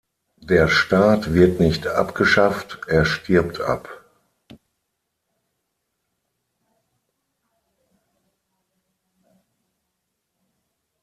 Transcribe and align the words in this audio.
Der 0.41 0.67
Staat 0.67 1.31
wird 1.35 1.59
nicht 1.59 1.85
‚abgeschafft‘, 1.85 2.79
er 2.87 3.05
stirbt 3.05 3.61
ab“. 3.61 3.87